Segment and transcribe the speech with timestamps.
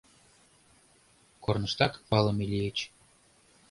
[1.43, 2.77] Корныштак палыме лийыч.